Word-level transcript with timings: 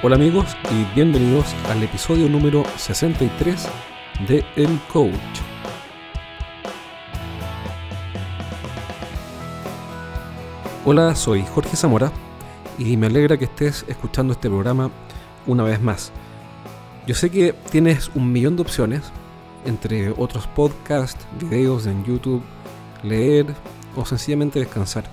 Hola 0.00 0.14
amigos 0.14 0.56
y 0.70 0.94
bienvenidos 0.94 1.52
al 1.68 1.82
episodio 1.82 2.28
número 2.28 2.62
63 2.76 3.68
de 4.28 4.44
El 4.54 4.78
Coach. 4.92 5.12
Hola, 10.84 11.16
soy 11.16 11.42
Jorge 11.52 11.76
Zamora 11.76 12.12
y 12.78 12.96
me 12.96 13.08
alegra 13.08 13.38
que 13.38 13.46
estés 13.46 13.84
escuchando 13.88 14.34
este 14.34 14.48
programa 14.48 14.92
una 15.48 15.64
vez 15.64 15.82
más. 15.82 16.12
Yo 17.04 17.16
sé 17.16 17.30
que 17.30 17.52
tienes 17.52 18.08
un 18.14 18.30
millón 18.30 18.54
de 18.54 18.62
opciones, 18.62 19.02
entre 19.66 20.12
otros 20.12 20.46
podcasts, 20.46 21.26
videos 21.40 21.86
en 21.86 22.04
YouTube, 22.04 22.44
leer 23.02 23.46
o 23.96 24.04
sencillamente 24.04 24.60
descansar. 24.60 25.10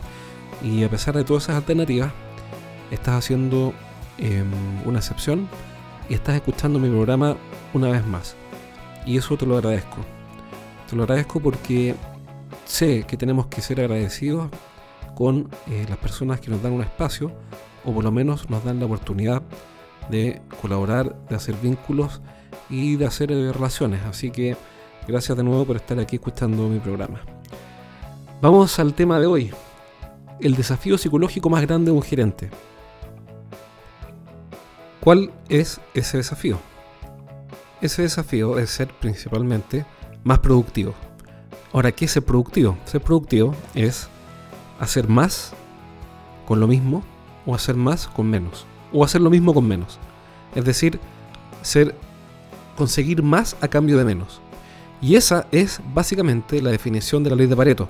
Y 0.62 0.84
a 0.84 0.90
pesar 0.92 1.16
de 1.16 1.24
todas 1.24 1.46
esas 1.46 1.56
alternativas, 1.56 2.12
estás 2.92 3.16
haciendo 3.16 3.74
em, 4.18 4.52
una 4.86 5.00
excepción 5.00 5.48
y 6.10 6.14
estás 6.14 6.36
escuchando 6.36 6.80
mi 6.80 6.90
programa 6.90 7.36
una 7.74 7.90
vez 7.90 8.06
más. 8.06 8.36
Y 9.06 9.18
eso 9.18 9.38
te 9.38 9.46
lo 9.46 9.58
agradezco. 9.58 9.98
Te 10.90 10.96
lo 10.96 11.04
agradezco 11.04 11.40
porque 11.40 11.96
sé 12.66 13.04
que 13.04 13.18
tenemos 13.18 13.48
que 13.48 13.62
ser 13.62 13.80
agradecidos 13.80 14.50
con 15.16 15.50
eh, 15.68 15.86
las 15.88 15.98
personas 15.98 16.40
que 16.40 16.52
nos 16.52 16.62
dan 16.62 16.74
un 16.74 16.82
espacio 16.82 17.32
o 17.84 17.94
por 17.94 18.04
lo 18.04 18.12
menos 18.12 18.50
nos 18.50 18.64
dan 18.64 18.80
la 18.80 18.86
oportunidad 18.86 19.42
de 20.10 20.42
colaborar, 20.62 21.16
de 21.30 21.36
hacer 21.36 21.56
vínculos 21.56 22.22
y 22.70 22.96
de 22.96 23.06
hacer 23.06 23.32
eh, 23.32 23.52
relaciones. 23.52 24.02
Así 24.04 24.32
que 24.32 24.56
gracias 25.08 25.38
de 25.38 25.44
nuevo 25.44 25.66
por 25.66 25.76
estar 25.76 26.00
aquí 26.00 26.18
escuchando 26.18 26.68
mi 26.68 26.80
programa. 26.80 27.22
Vamos 28.42 28.78
al 28.80 28.94
tema 28.94 29.20
de 29.20 29.28
hoy. 29.28 29.52
El 30.40 30.56
desafío 30.56 30.98
psicológico 30.98 31.50
más 31.50 31.62
grande 31.62 31.92
de 31.92 31.98
un 31.98 32.04
gerente. 32.04 32.50
¿Cuál 35.06 35.30
es 35.50 35.80
ese 35.94 36.18
desafío? 36.18 36.58
Ese 37.80 38.02
desafío 38.02 38.58
es 38.58 38.72
ser 38.72 38.88
principalmente 38.88 39.86
más 40.24 40.40
productivo. 40.40 40.96
Ahora, 41.74 41.92
¿qué 41.92 42.06
es 42.06 42.12
ser 42.12 42.26
productivo? 42.26 42.76
Ser 42.86 43.02
productivo 43.02 43.54
es 43.76 44.08
hacer 44.80 45.08
más 45.08 45.54
con 46.48 46.60
lo 46.60 46.66
mismo 46.66 47.04
o 47.46 47.54
hacer 47.54 47.76
más 47.76 48.08
con 48.08 48.28
menos. 48.32 48.66
O 48.92 49.04
hacer 49.04 49.22
lo 49.22 49.30
mismo 49.30 49.54
con 49.54 49.68
menos. 49.68 50.00
Es 50.56 50.66
decir, 50.66 51.00
ser 51.62 51.94
conseguir 52.76 53.22
más 53.22 53.56
a 53.62 53.68
cambio 53.68 54.00
de 54.00 54.06
menos. 54.06 54.42
Y 55.04 55.18
esa 55.18 55.46
es 55.52 55.82
básicamente 55.94 56.64
la 56.64 56.72
definición 56.72 57.24
de 57.24 57.30
la 57.30 57.36
ley 57.36 57.46
de 57.46 57.56
Pareto. 57.56 57.90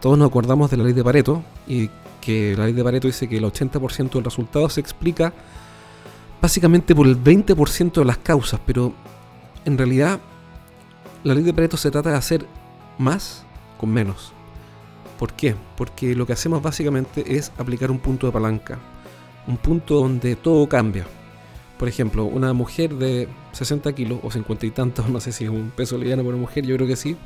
Todos 0.00 0.18
nos 0.18 0.28
acordamos 0.28 0.72
de 0.72 0.76
la 0.76 0.82
ley 0.82 0.92
de 0.92 1.04
Pareto 1.04 1.40
y 1.68 1.88
que 2.20 2.56
la 2.56 2.64
ley 2.64 2.72
de 2.72 2.82
Pareto 2.82 3.06
dice 3.06 3.28
que 3.28 3.36
el 3.36 3.44
80% 3.44 4.10
del 4.10 4.24
resultado 4.24 4.68
se 4.68 4.80
explica 4.80 5.32
básicamente 6.40 6.94
por 6.94 7.06
el 7.06 7.22
20% 7.22 7.92
de 7.92 8.04
las 8.04 8.18
causas, 8.18 8.60
pero 8.64 8.92
en 9.64 9.76
realidad 9.76 10.20
la 11.24 11.34
ley 11.34 11.42
de 11.42 11.52
Pareto 11.52 11.76
se 11.76 11.90
trata 11.90 12.10
de 12.10 12.16
hacer 12.16 12.46
más 12.98 13.44
con 13.78 13.90
menos. 13.90 14.32
¿Por 15.18 15.32
qué? 15.32 15.56
Porque 15.76 16.14
lo 16.14 16.26
que 16.26 16.32
hacemos 16.32 16.62
básicamente 16.62 17.36
es 17.36 17.52
aplicar 17.58 17.90
un 17.90 17.98
punto 17.98 18.26
de 18.26 18.32
palanca, 18.32 18.78
un 19.46 19.56
punto 19.56 19.94
donde 19.96 20.36
todo 20.36 20.68
cambia. 20.68 21.06
Por 21.76 21.88
ejemplo, 21.88 22.24
una 22.24 22.52
mujer 22.52 22.94
de 22.94 23.28
60 23.52 23.92
kilos 23.94 24.20
o 24.22 24.30
50 24.30 24.66
y 24.66 24.70
tantos, 24.70 25.08
no 25.10 25.20
sé 25.20 25.32
si 25.32 25.44
es 25.44 25.50
un 25.50 25.70
peso 25.70 25.98
liviano 25.98 26.22
para 26.22 26.36
una 26.36 26.42
mujer, 26.42 26.64
yo 26.64 26.76
creo 26.76 26.88
que 26.88 26.96
sí. 26.96 27.16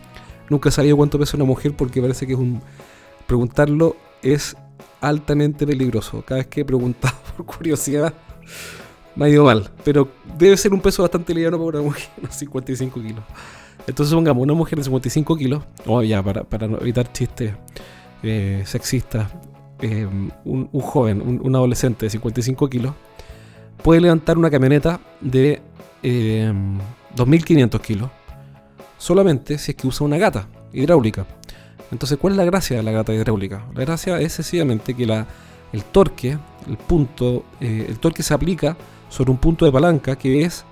Nunca 0.49 0.71
he 0.71 0.73
sabido 0.73 0.97
cuánto 0.97 1.19
pesa 1.19 1.37
una 1.37 1.45
mujer 1.45 1.75
porque 1.77 2.01
parece 2.01 2.27
que 2.27 2.33
es 2.33 2.39
un... 2.39 2.63
Preguntarlo 3.27 3.97
es 4.23 4.57
altamente 5.01 5.67
peligroso. 5.67 6.23
Cada 6.27 6.39
vez 6.39 6.47
que 6.49 6.63
he 6.63 6.65
preguntado 6.65 7.15
por 7.37 7.47
curiosidad 7.47 8.15
me 9.17 9.27
ha 9.27 9.29
ido 9.29 9.45
mal. 9.45 9.71
Pero 9.85 10.09
debe 10.39 10.57
ser 10.57 10.73
un 10.73 10.81
peso 10.81 11.03
bastante 11.03 11.35
liviano 11.35 11.59
para 11.59 11.79
una 11.79 11.89
mujer, 11.89 12.09
unos 12.19 12.35
55 12.35 13.01
kilos. 13.01 13.25
Entonces 13.87 14.15
pongamos 14.15 14.43
una 14.43 14.55
mujer 14.55 14.79
de 14.79 14.85
55 14.85 15.37
kilos, 15.37 15.63
o 15.87 16.03
ya, 16.03 16.23
para, 16.23 16.45
para 16.45 16.67
evitar 16.67 17.11
chistes 17.13 17.55
eh, 18.23 18.63
sexistas, 18.65 19.29
eh, 19.81 20.07
un, 20.45 20.69
joven, 20.81 21.41
un, 21.43 21.57
adolescente 21.57 22.07
de 22.07 22.11
55 22.11 22.71
kilos, 22.71 22.95
puede 23.83 24.01
levantar 24.01 24.39
una 24.39 24.49
camioneta 24.49 25.01
de 25.21 25.61
2.500 26.03 27.75
eh, 27.75 27.81
kilos 27.83 28.11
solamente 28.97 29.59
si 29.59 29.73
es 29.73 29.77
que 29.77 29.89
usa 29.89 30.07
una 30.07 30.19
gata 30.19 30.47
hidráulica. 30.73 31.27
Entonces, 31.91 32.17
¿cuál 32.17 32.35
es 32.35 32.37
la 32.37 32.45
gracia 32.45 32.77
de 32.77 32.85
la 32.85 32.93
gata 32.93 33.13
hidráulica? 33.13 33.67
La 33.75 33.81
gracia 33.81 34.21
es 34.21 34.35
sencillamente 34.35 34.95
que 34.95 35.05
la, 35.05 35.27
el 35.73 35.83
torque, 35.83 36.39
el 36.69 36.77
punto, 36.77 37.45
el 37.59 37.99
torque 37.99 38.23
se 38.23 38.33
aplica 38.33 38.77
sobre 39.13 39.31
un 39.31 39.37
punto 39.37 39.67
de 39.67 39.73
palanca 39.73 40.17
que 40.17 40.43
es 40.43 40.65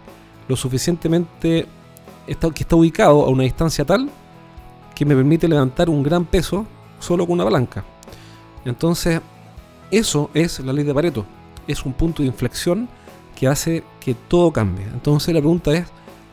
lo 0.49 0.57
suficientemente 0.57 1.67
que 2.27 2.63
está 2.63 2.77
ubicado 2.77 3.27
a 3.27 3.29
una 3.29 3.43
distancia 3.43 3.85
tal 3.85 4.09
que 4.95 5.05
me 5.05 5.15
permite 5.15 5.47
levantar 5.47 5.91
un 5.91 6.03
gran 6.03 6.25
peso 6.25 6.67
solo 6.99 7.27
con 7.27 7.35
una 7.35 7.45
palanca. 7.45 7.85
Entonces, 8.65 9.21
eso 9.91 10.31
es 10.33 10.61
la 10.61 10.73
ley 10.73 10.85
de 10.85 10.95
Pareto. 10.95 11.27
Es 11.67 11.85
un 11.85 11.93
punto 11.93 12.23
de 12.23 12.29
inflexión 12.29 12.89
que 13.37 13.47
hace 13.47 13.85
que 14.01 14.15
todo 14.15 14.51
cambie. 14.53 14.87
Entonces 14.87 15.35
la 15.35 15.41
pregunta 15.41 15.73
es, 15.73 15.87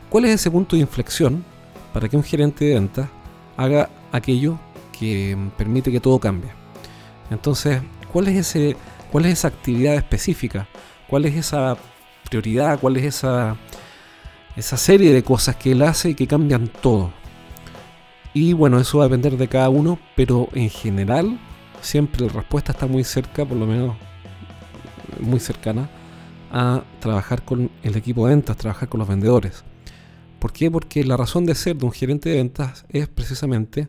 ¿cuál 0.08 0.24
es 0.24 0.30
ese 0.32 0.50
punto 0.50 0.76
de 0.76 0.82
inflexión 0.82 1.44
para 1.92 2.08
que 2.08 2.16
un 2.16 2.22
gerente 2.22 2.64
de 2.64 2.74
ventas 2.74 3.08
haga 3.56 3.90
aquello 4.12 4.58
que 4.98 5.36
permite 5.58 5.92
que 5.92 6.00
todo 6.00 6.18
cambie? 6.18 6.50
Entonces, 7.30 7.82
¿cuál 8.12 8.28
es, 8.28 8.36
ese, 8.36 8.76
cuál 9.12 9.26
es 9.26 9.32
esa 9.34 9.48
actividad 9.48 9.94
específica? 9.94 10.68
¿Cuál 11.08 11.26
es 11.26 11.34
esa 11.34 11.76
prioridad? 12.28 12.78
¿Cuál 12.80 12.96
es 12.96 13.04
esa, 13.04 13.56
esa 14.56 14.76
serie 14.76 15.12
de 15.12 15.22
cosas 15.22 15.56
que 15.56 15.72
él 15.72 15.82
hace 15.82 16.10
y 16.10 16.14
que 16.14 16.26
cambian 16.26 16.68
todo? 16.68 17.12
Y 18.34 18.52
bueno, 18.52 18.78
eso 18.78 18.98
va 18.98 19.04
a 19.04 19.08
depender 19.08 19.36
de 19.36 19.48
cada 19.48 19.68
uno, 19.68 19.98
pero 20.14 20.48
en 20.52 20.70
general 20.70 21.38
siempre 21.80 22.26
la 22.26 22.32
respuesta 22.32 22.72
está 22.72 22.86
muy 22.86 23.04
cerca, 23.04 23.44
por 23.44 23.56
lo 23.56 23.66
menos 23.66 23.96
muy 25.20 25.40
cercana, 25.40 25.88
a 26.50 26.82
trabajar 27.00 27.44
con 27.44 27.70
el 27.82 27.96
equipo 27.96 28.26
de 28.26 28.34
ventas, 28.34 28.56
trabajar 28.56 28.88
con 28.88 29.00
los 29.00 29.08
vendedores. 29.08 29.64
¿Por 30.38 30.52
qué? 30.52 30.70
Porque 30.70 31.04
la 31.04 31.16
razón 31.16 31.46
de 31.46 31.54
ser 31.54 31.76
de 31.76 31.86
un 31.86 31.92
gerente 31.92 32.28
de 32.28 32.36
ventas 32.36 32.84
es 32.90 33.08
precisamente 33.08 33.88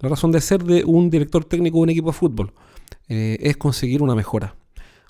la 0.00 0.08
razón 0.08 0.30
de 0.32 0.40
ser 0.40 0.62
de 0.62 0.84
un 0.84 1.10
director 1.10 1.44
técnico 1.44 1.78
de 1.78 1.82
un 1.82 1.90
equipo 1.90 2.08
de 2.08 2.12
fútbol. 2.12 2.52
Eh, 3.08 3.38
es 3.40 3.56
conseguir 3.56 4.02
una 4.02 4.14
mejora. 4.14 4.54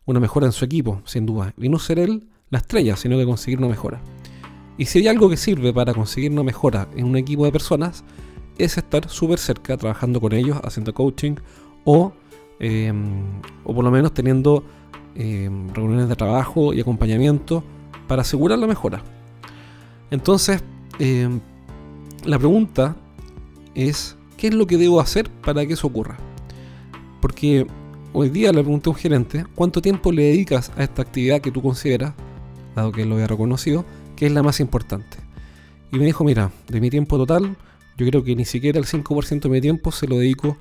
Una 0.07 0.21
mejora 0.21 0.47
en 0.47 0.53
su 0.53 0.65
equipo, 0.65 1.03
sin 1.05 1.27
duda. 1.27 1.53
Y 1.59 1.69
no 1.69 1.78
ser 1.78 1.99
él 1.99 2.28
la 2.50 2.59
estrella, 2.59 2.97
sino 2.97 3.16
que 3.19 3.25
conseguir 3.25 3.59
una 3.59 3.69
mejora. 3.69 4.00
Y 4.76 4.86
si 4.86 5.00
hay 5.00 5.09
algo 5.09 5.28
que 5.28 5.36
sirve 5.36 5.72
para 5.72 5.92
conseguir 5.92 6.32
una 6.32 6.42
mejora 6.42 6.88
en 6.97 7.06
un 7.06 7.16
equipo 7.16 7.44
de 7.44 7.53
personas, 7.53 8.04
es 8.59 8.76
estar 8.76 9.09
súper 9.09 9.38
cerca, 9.38 9.76
trabajando 9.76 10.20
con 10.20 10.32
ellos, 10.32 10.59
haciendo 10.62 10.94
coaching 10.94 11.34
o, 11.84 12.12
eh, 12.60 12.92
o 13.64 13.75
por 13.75 13.84
lo 13.84 13.91
menos 13.91 14.14
teniendo 14.14 14.64
Em, 15.20 15.69
reuniones 15.75 16.09
de 16.09 16.14
trabajo 16.14 16.72
y 16.72 16.81
acompañamiento 16.81 17.64
para 18.06 18.22
asegurar 18.22 18.56
la 18.56 18.69
mejora. 18.69 19.03
Entonces, 20.12 20.62
em, 21.00 21.41
la 22.25 22.38
pregunta 22.38 22.94
es, 23.75 24.16
¿qué 24.36 24.47
es 24.47 24.54
lo 24.54 24.69
que 24.69 24.76
debo 24.76 25.00
hacer 25.00 25.28
para 25.28 25.66
que 25.66 25.72
eso 25.72 25.88
ocurra? 25.88 26.19
Porque 27.20 27.66
hoy 28.12 28.28
día 28.28 28.53
le 28.53 28.60
pregunté 28.62 28.91
a 28.91 28.92
un 28.92 28.97
gerente, 28.97 29.44
¿cuánto 29.56 29.82
tiempo 29.82 30.12
le 30.12 30.22
dedicas 30.22 30.70
a 30.76 30.84
esta 30.84 31.03
actividad 31.03 31.41
que 31.41 31.50
tú 31.50 31.62
consideras, 31.62 32.15
dado 32.78 32.93
que 32.93 33.05
lo 33.05 33.15
había 33.15 33.27
reconocido, 33.27 33.84
que 34.16 34.27
es 34.27 34.33
la 34.33 34.43
más 34.43 34.61
importante? 34.61 35.19
Y 35.93 35.99
me 35.99 36.05
dijo, 36.05 36.25
mira, 36.25 36.50
de 36.69 36.81
mi 36.81 36.91
tiempo 36.91 37.16
total, 37.16 37.56
yo 37.97 38.06
creo 38.06 38.22
que 38.22 38.37
ni 38.37 38.44
siquiera 38.44 38.78
el 38.78 38.87
5% 38.87 39.41
de 39.41 39.49
mi 39.49 39.61
tiempo 39.61 39.93
se 39.93 40.06
lo 40.06 40.19
dedico 40.19 40.56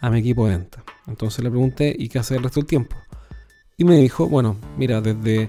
a 0.00 0.10
mi 0.10 0.18
equipo 0.18 0.46
de 0.46 0.56
venta. 0.56 0.84
Entonces 1.06 1.42
le 1.42 1.50
pregunté, 1.50 1.94
¿y 1.96 2.08
qué 2.08 2.18
hace 2.18 2.36
el 2.36 2.42
resto 2.42 2.60
del 2.60 2.66
tiempo? 2.66 2.96
Y 3.76 3.84
me 3.84 3.96
dijo, 3.96 4.28
bueno, 4.28 4.56
mira, 4.76 5.00
desde 5.00 5.48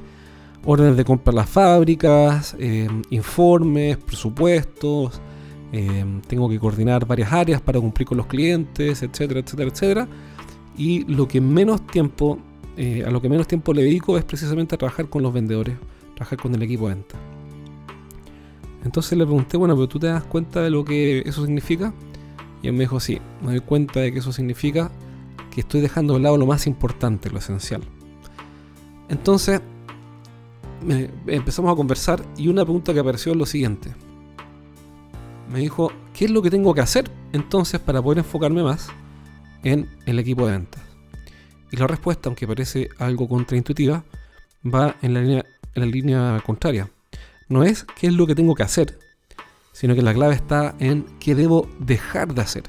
órdenes 0.65 0.95
de 0.97 1.03
compra 1.03 1.31
a 1.31 1.35
las 1.35 1.49
fábricas, 1.49 2.55
eh, 2.59 2.87
informes, 3.09 3.97
presupuestos, 3.97 5.19
eh, 5.71 6.05
tengo 6.27 6.47
que 6.47 6.59
coordinar 6.59 7.05
varias 7.05 7.33
áreas 7.33 7.59
para 7.59 7.79
cumplir 7.79 8.07
con 8.07 8.17
los 8.17 8.27
clientes, 8.27 9.01
etcétera, 9.01 9.39
etcétera, 9.39 9.69
etcétera. 9.69 10.07
Y 10.77 11.03
lo 11.11 11.27
que 11.27 11.41
menos 11.41 11.85
tiempo, 11.87 12.37
eh, 12.77 13.03
a 13.05 13.11
lo 13.11 13.21
que 13.21 13.29
menos 13.29 13.47
tiempo 13.47 13.73
le 13.73 13.83
dedico 13.83 14.17
es 14.17 14.23
precisamente 14.23 14.75
a 14.75 14.77
trabajar 14.77 15.09
con 15.09 15.23
los 15.23 15.33
vendedores, 15.33 15.75
trabajar 16.23 16.39
con 16.39 16.55
el 16.55 16.61
equipo 16.63 16.87
de 16.87 16.95
venta. 16.95 17.17
Entonces 18.83 19.17
le 19.17 19.25
pregunté, 19.25 19.57
bueno, 19.57 19.75
pero 19.75 19.87
tú 19.87 19.99
te 19.99 20.07
das 20.07 20.23
cuenta 20.23 20.61
de 20.61 20.69
lo 20.69 20.83
que 20.83 21.19
eso 21.25 21.45
significa? 21.45 21.93
Y 22.61 22.67
él 22.67 22.73
me 22.73 22.81
dijo, 22.81 22.99
sí, 22.99 23.19
me 23.41 23.51
doy 23.51 23.59
cuenta 23.59 23.99
de 23.99 24.11
que 24.11 24.19
eso 24.19 24.31
significa 24.31 24.91
que 25.51 25.61
estoy 25.61 25.81
dejando 25.81 26.15
de 26.15 26.21
lado 26.21 26.37
lo 26.37 26.45
más 26.45 26.67
importante, 26.67 27.29
lo 27.29 27.37
esencial. 27.37 27.81
Entonces, 29.09 29.61
empezamos 31.27 31.71
a 31.71 31.75
conversar 31.75 32.23
y 32.37 32.47
una 32.47 32.63
pregunta 32.63 32.93
que 32.93 32.99
apareció 32.99 33.31
es 33.31 33.37
lo 33.37 33.45
siguiente. 33.45 33.93
Me 35.49 35.59
dijo, 35.59 35.91
¿qué 36.13 36.25
es 36.25 36.31
lo 36.31 36.41
que 36.41 36.49
tengo 36.49 36.73
que 36.73 36.81
hacer 36.81 37.11
entonces 37.31 37.79
para 37.79 38.01
poder 38.01 38.19
enfocarme 38.19 38.63
más 38.63 38.87
en 39.63 39.89
el 40.05 40.19
equipo 40.19 40.45
de 40.45 40.53
ventas? 40.53 40.81
Y 41.71 41.77
la 41.77 41.87
respuesta, 41.87 42.29
aunque 42.29 42.47
parece 42.47 42.89
algo 42.97 43.27
contraintuitiva, 43.27 44.03
va 44.65 44.95
en 45.01 45.13
la 45.13 45.21
línea 45.21 45.45
en 45.75 45.81
la 45.81 45.87
línea 45.87 46.41
contraria. 46.45 46.89
No 47.49 47.63
es 47.63 47.85
qué 47.99 48.07
es 48.07 48.13
lo 48.13 48.25
que 48.27 48.35
tengo 48.35 48.55
que 48.55 48.63
hacer, 48.63 48.99
sino 49.71 49.95
que 49.95 50.01
la 50.01 50.13
clave 50.13 50.35
está 50.35 50.75
en 50.79 51.05
qué 51.19 51.35
debo 51.35 51.69
dejar 51.79 52.33
de 52.33 52.41
hacer. 52.41 52.63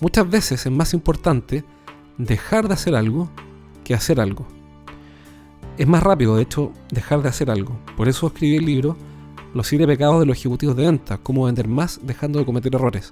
Muchas 0.00 0.28
veces 0.28 0.66
es 0.66 0.72
más 0.72 0.94
importante 0.94 1.64
dejar 2.18 2.68
de 2.68 2.74
hacer 2.74 2.94
algo 2.94 3.30
que 3.84 3.94
hacer 3.94 4.20
algo. 4.20 4.46
Es 5.78 5.86
más 5.86 6.02
rápido, 6.02 6.36
de 6.36 6.42
hecho, 6.42 6.72
dejar 6.90 7.22
de 7.22 7.28
hacer 7.28 7.50
algo. 7.50 7.78
Por 7.96 8.08
eso 8.08 8.26
escribí 8.26 8.56
el 8.56 8.66
libro 8.66 8.96
Los 9.54 9.66
siete 9.66 9.86
pecados 9.86 10.20
de 10.20 10.26
los 10.26 10.36
ejecutivos 10.36 10.76
de 10.76 10.84
venta, 10.84 11.18
cómo 11.18 11.44
vender 11.44 11.68
más 11.68 12.00
dejando 12.02 12.38
de 12.38 12.44
cometer 12.44 12.74
errores. 12.74 13.10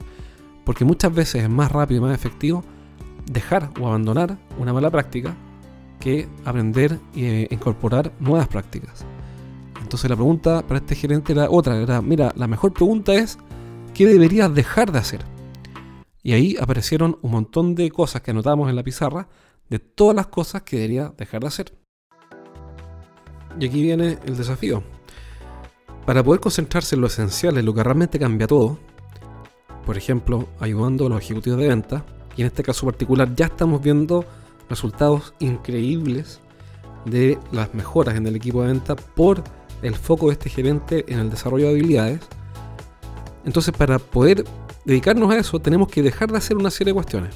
Porque 0.65 0.85
muchas 0.85 1.15
veces 1.15 1.43
es 1.45 1.51
más 1.51 1.71
rápido 1.71 2.01
y 2.01 2.05
más 2.05 2.15
efectivo 2.15 2.65
dejar 3.27 3.71
o 3.81 3.87
abandonar 3.87 4.39
una 4.59 4.73
mala 4.73 4.91
práctica 4.91 5.37
que 6.01 6.29
aprender 6.45 6.99
e 7.15 7.47
incorporar 7.51 8.11
nuevas 8.19 8.49
prácticas. 8.49 9.05
Entonces 9.81 10.11
la 10.11 10.17
pregunta 10.17 10.67
para 10.67 10.79
este 10.79 10.95
gerente 10.95 11.33
era 11.33 11.49
otra, 11.51 11.77
era, 11.77 12.03
mira, 12.03 12.33
la 12.37 12.49
mejor 12.49 12.73
pregunta 12.73 13.15
es, 13.15 13.39
¿qué 13.95 14.07
deberías 14.07 14.53
dejar 14.53 14.91
de 14.91 14.99
hacer? 14.99 15.25
Y 16.23 16.33
ahí 16.33 16.57
aparecieron 16.61 17.19
un 17.23 17.31
montón 17.31 17.75
de 17.75 17.91
cosas 17.91 18.23
que 18.23 18.31
anotamos 18.31 18.69
en 18.69 18.77
la 18.77 18.83
pizarra 18.83 19.29
de 19.69 19.79
todas 19.79 20.17
las 20.17 20.27
cosas 20.27 20.63
que 20.63 20.77
debería 20.77 21.13
dejar 21.17 21.41
de 21.43 21.47
hacer. 21.47 21.75
Y 23.59 23.67
aquí 23.67 23.83
viene 23.83 24.19
el 24.25 24.37
desafío. 24.37 24.83
Para 26.07 26.23
poder 26.23 26.41
concentrarse 26.41 26.95
en 26.95 27.01
lo 27.01 27.07
esencial, 27.07 27.59
en 27.59 27.67
lo 27.67 27.75
que 27.75 27.83
realmente 27.83 28.19
cambia 28.19 28.47
todo, 28.47 28.79
por 29.85 29.97
ejemplo, 29.97 30.49
ayudando 30.61 31.07
a 31.07 31.09
los 31.09 31.23
ejecutivos 31.23 31.59
de 31.59 31.69
venta, 31.69 32.05
y 32.37 32.43
en 32.43 32.47
este 32.47 32.63
caso 32.63 32.87
particular 32.87 33.35
ya 33.35 33.47
estamos 33.47 33.83
viendo 33.83 34.25
resultados 34.71 35.35
increíbles 35.41 36.41
de 37.05 37.39
las 37.53 37.75
mejoras 37.75 38.17
en 38.17 38.27
el 38.27 38.37
equipo 38.37 38.63
de 38.63 38.69
venta 38.69 38.97
por 38.97 39.43
el 39.83 39.95
foco 39.95 40.29
de 40.29 40.33
este 40.33 40.49
gerente 40.49 41.05
en 41.09 41.19
el 41.19 41.31
desarrollo 41.31 41.67
de 41.67 41.73
habilidades. 41.73 42.21
Entonces, 43.45 43.75
para 43.77 43.99
poder 43.99 44.45
dedicarnos 44.85 45.31
a 45.31 45.39
eso, 45.39 45.59
tenemos 45.59 45.89
que 45.89 46.03
dejar 46.03 46.31
de 46.31 46.39
hacer 46.39 46.57
una 46.57 46.71
serie 46.71 46.93
de 46.93 46.95
cuestiones. 46.95 47.35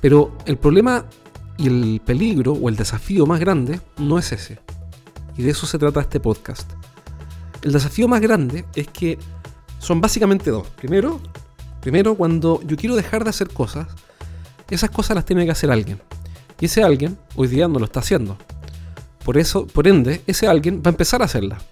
Pero 0.00 0.36
el 0.46 0.58
problema 0.58 1.06
y 1.56 1.68
el 1.68 2.00
peligro 2.04 2.52
o 2.52 2.68
el 2.68 2.76
desafío 2.76 3.26
más 3.26 3.40
grande 3.40 3.80
no 3.98 4.18
es 4.18 4.32
ese. 4.32 4.58
Y 5.36 5.42
de 5.42 5.50
eso 5.50 5.66
se 5.66 5.78
trata 5.78 6.00
este 6.00 6.20
podcast. 6.20 6.70
El 7.62 7.72
desafío 7.72 8.08
más 8.08 8.20
grande 8.20 8.64
es 8.74 8.88
que 8.88 9.18
son 9.78 10.00
básicamente 10.00 10.50
dos. 10.50 10.68
Primero, 10.70 11.20
primero 11.80 12.16
cuando 12.16 12.60
yo 12.62 12.76
quiero 12.76 12.96
dejar 12.96 13.22
de 13.24 13.30
hacer 13.30 13.48
cosas, 13.48 13.86
esas 14.70 14.90
cosas 14.90 15.14
las 15.14 15.24
tiene 15.24 15.44
que 15.44 15.50
hacer 15.50 15.70
alguien. 15.70 16.00
Y 16.60 16.66
ese 16.66 16.82
alguien 16.82 17.18
hoy 17.34 17.48
día 17.48 17.68
no 17.68 17.78
lo 17.78 17.84
está 17.84 18.00
haciendo. 18.00 18.36
Por 19.24 19.38
eso, 19.38 19.66
por 19.66 19.86
ende, 19.88 20.22
ese 20.26 20.46
alguien 20.46 20.78
va 20.84 20.88
a 20.88 20.90
empezar 20.90 21.22
a 21.22 21.26
hacerlas. 21.26 21.62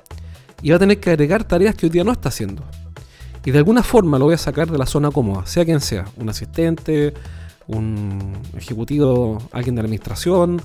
Y 0.63 0.71
va 0.71 0.77
a 0.77 0.79
tener 0.79 1.01
que 1.01 1.11
agregar 1.11 1.45
tareas 1.45 1.75
que 1.75 1.87
hoy 1.87 1.91
día 1.91 2.05
no 2.05 2.13
está 2.13 2.29
haciendo. 2.29 2.63
Y 3.45 3.51
de 3.51 3.59
alguna 3.59 3.83
forma 3.83 4.19
lo 4.19 4.27
voy 4.27 4.35
a 4.35 4.39
sacar 4.39 4.71
de 4.71 4.77
la 4.77 4.87
zona 4.87 5.11
cómoda, 5.11 5.47
sea 5.47 5.65
quien 5.65 5.81
sea, 5.81 6.05
un 6.17 6.29
asistente, 6.29 7.15
un 7.67 8.33
ejecutivo, 8.57 9.39
alguien 9.53 9.75
de 9.75 9.83
la 9.83 9.87
administración, 9.87 10.61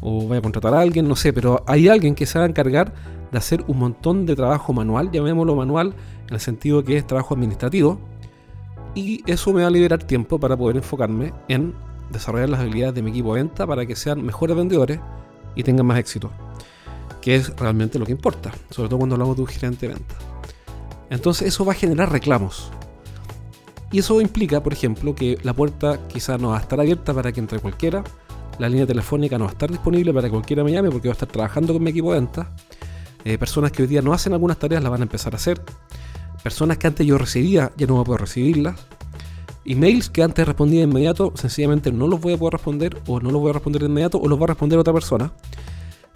o 0.00 0.26
voy 0.26 0.38
a 0.38 0.40
contratar 0.40 0.74
a 0.74 0.80
alguien, 0.80 1.08
no 1.08 1.16
sé, 1.16 1.32
pero 1.32 1.64
hay 1.66 1.88
alguien 1.88 2.14
que 2.14 2.26
se 2.26 2.38
va 2.38 2.44
a 2.44 2.48
encargar 2.48 2.92
de 3.32 3.38
hacer 3.38 3.64
un 3.66 3.78
montón 3.78 4.26
de 4.26 4.36
trabajo 4.36 4.72
manual, 4.72 5.10
llamémoslo 5.10 5.56
manual, 5.56 5.94
en 6.28 6.34
el 6.34 6.40
sentido 6.40 6.84
que 6.84 6.96
es 6.96 7.06
trabajo 7.06 7.34
administrativo, 7.34 8.00
y 8.94 9.22
eso 9.30 9.52
me 9.52 9.62
va 9.62 9.68
a 9.68 9.70
liberar 9.70 10.02
tiempo 10.02 10.38
para 10.38 10.56
poder 10.56 10.76
enfocarme 10.76 11.32
en 11.48 11.74
desarrollar 12.10 12.48
las 12.48 12.60
habilidades 12.60 12.94
de 12.94 13.02
mi 13.02 13.10
equipo 13.10 13.34
de 13.34 13.42
venta 13.42 13.66
para 13.66 13.86
que 13.86 13.94
sean 13.96 14.24
mejores 14.24 14.56
vendedores 14.56 15.00
y 15.54 15.62
tengan 15.62 15.86
más 15.86 15.98
éxito, 15.98 16.30
que 17.20 17.36
es 17.36 17.54
realmente 17.56 17.98
lo 17.98 18.06
que 18.06 18.12
importa, 18.12 18.52
sobre 18.70 18.88
todo 18.88 18.98
cuando 18.98 19.14
hablamos 19.14 19.36
de 19.36 19.42
un 19.42 19.48
gerente 19.48 19.86
de 19.86 19.94
venta. 19.94 20.14
Entonces 21.10 21.48
eso 21.48 21.64
va 21.64 21.72
a 21.72 21.76
generar 21.76 22.10
reclamos. 22.10 22.70
Y 23.92 23.98
eso 23.98 24.20
implica, 24.20 24.62
por 24.62 24.72
ejemplo, 24.72 25.14
que 25.14 25.38
la 25.42 25.52
puerta 25.52 26.06
quizá 26.06 26.38
no 26.38 26.50
va 26.50 26.58
a 26.58 26.60
estar 26.60 26.78
abierta 26.78 27.12
para 27.12 27.32
que 27.32 27.40
entre 27.40 27.58
cualquiera, 27.58 28.04
la 28.58 28.68
línea 28.68 28.86
telefónica 28.86 29.36
no 29.36 29.44
va 29.44 29.50
a 29.50 29.52
estar 29.52 29.70
disponible 29.70 30.12
para 30.12 30.28
que 30.28 30.32
cualquiera 30.32 30.62
me 30.62 30.70
llame 30.70 30.90
porque 30.90 31.08
va 31.08 31.12
a 31.12 31.14
estar 31.14 31.28
trabajando 31.28 31.72
con 31.72 31.82
mi 31.82 31.90
equipo 31.90 32.12
de 32.12 32.20
venta. 32.20 32.52
Eh, 33.24 33.36
personas 33.36 33.72
que 33.72 33.82
hoy 33.82 33.88
día 33.88 34.00
no 34.02 34.12
hacen 34.12 34.32
algunas 34.32 34.58
tareas 34.58 34.82
las 34.82 34.90
van 34.90 35.00
a 35.00 35.04
empezar 35.04 35.32
a 35.32 35.36
hacer. 35.36 35.60
Personas 36.42 36.78
que 36.78 36.86
antes 36.86 37.06
yo 37.06 37.18
recibía 37.18 37.72
ya 37.76 37.86
no 37.86 37.94
voy 37.94 38.02
a 38.02 38.04
poder 38.04 38.20
recibirlas. 38.22 38.80
Emails 39.64 40.08
que 40.08 40.22
antes 40.22 40.46
respondía 40.46 40.80
de 40.80 40.86
inmediato, 40.86 41.32
sencillamente 41.36 41.92
no 41.92 42.08
los 42.08 42.20
voy 42.20 42.32
a 42.32 42.36
poder 42.38 42.54
responder 42.54 43.00
o 43.06 43.20
no 43.20 43.30
los 43.30 43.40
voy 43.40 43.50
a 43.50 43.52
responder 43.54 43.82
de 43.82 43.88
inmediato 43.88 44.18
o 44.18 44.28
los 44.28 44.40
va 44.40 44.44
a 44.44 44.48
responder 44.48 44.78
otra 44.78 44.92
persona. 44.92 45.32